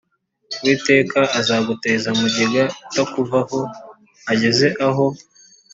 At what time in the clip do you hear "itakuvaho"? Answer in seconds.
2.85-3.59